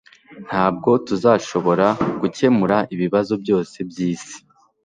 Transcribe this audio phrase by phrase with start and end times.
[0.47, 1.87] ntabwo tuzashobora
[2.21, 4.35] gukemura ibibazo byose byisi